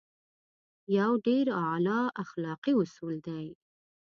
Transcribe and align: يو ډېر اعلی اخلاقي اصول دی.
يو 0.97 1.11
ډېر 1.25 1.45
اعلی 1.61 1.99
اخلاقي 2.23 2.73
اصول 2.81 3.15
دی. 3.27 3.45